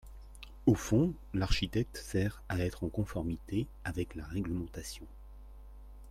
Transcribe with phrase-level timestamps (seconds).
[0.65, 5.05] Au fond, l’architecte sert à être en conformité avec la réglementation.